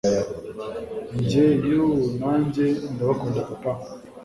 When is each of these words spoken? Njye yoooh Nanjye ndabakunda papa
Njye 1.21 1.45
yoooh 1.69 2.05
Nanjye 2.21 2.65
ndabakunda 2.93 3.41
papa 3.49 3.73